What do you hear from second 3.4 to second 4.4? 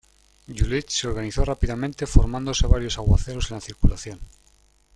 en la circulación.